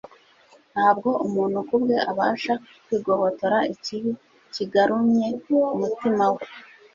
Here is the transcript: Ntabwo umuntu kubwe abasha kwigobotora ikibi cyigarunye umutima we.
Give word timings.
Ntabwo 0.73 1.09
umuntu 1.25 1.57
kubwe 1.67 1.95
abasha 2.11 2.53
kwigobotora 2.85 3.57
ikibi 3.73 4.11
cyigarunye 4.53 5.27
umutima 5.75 6.25
we. 6.35 6.43